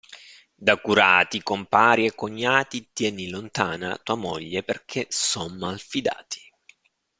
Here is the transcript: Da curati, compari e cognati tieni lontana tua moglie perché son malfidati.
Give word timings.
Da 0.55 0.77
curati, 0.77 1.43
compari 1.43 2.07
e 2.07 2.15
cognati 2.15 2.89
tieni 2.91 3.29
lontana 3.29 3.99
tua 4.01 4.15
moglie 4.15 4.63
perché 4.63 5.05
son 5.11 5.57
malfidati. 5.59 6.41